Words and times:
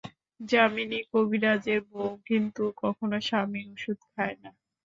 যামিনী 0.39 0.99
কবিরাজের 1.11 1.79
বৌ 1.89 2.07
কিন্তু 2.27 2.63
কখনো 2.81 3.17
স্বামীর 3.27 3.67
ওষুধ 3.73 3.99
খায় 4.11 4.35
না। 4.41 4.49